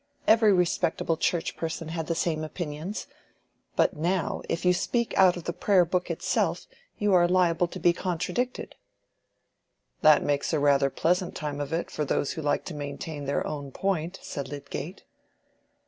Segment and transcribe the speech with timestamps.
[0.25, 3.05] Every respectable Church person had the same opinions.
[3.75, 6.65] But now, if you speak out of the Prayer book itself,
[6.97, 8.73] you are liable to be contradicted."
[10.01, 13.45] "That makes rather a pleasant time of it for those who like to maintain their
[13.45, 15.03] own point," said Lydgate.